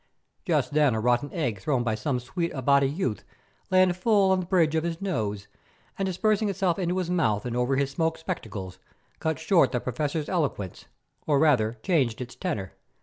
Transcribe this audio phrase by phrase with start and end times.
[0.45, 3.23] Just then a rotten egg thrown by some sweet Abati youth
[3.69, 5.47] landed full on the bridge of his nose,
[5.95, 8.79] and dispersing itself into his mouth and over his smoked spectacles,
[9.19, 10.85] cut short the Professor's eloquence,
[11.27, 12.71] or rather changed its tenor.